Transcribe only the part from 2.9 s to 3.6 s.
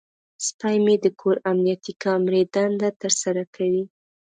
ترسره